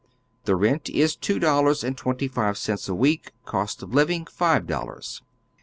The 0.45 0.55
rent 0.55 0.89
is 0.89 1.15
two 1.15 1.37
dollars 1.37 1.83
and 1.83 1.95
twenty 1.95 2.27
five 2.27 2.57
cents 2.57 2.89
a 2.89 2.95
week, 2.95 3.33
cost 3.45 3.83
of 3.83 3.93
living 3.93 4.25
five 4.25 4.65
dollars. 4.65 5.21